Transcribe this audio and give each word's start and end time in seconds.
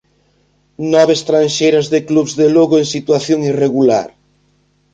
Nove 0.93 1.13
estranxeiras 1.19 1.85
de 1.93 1.99
clubs 2.09 2.33
de 2.39 2.47
Lugo, 2.55 2.75
en 2.81 2.87
situación 2.95 3.39
irregular 3.51 4.07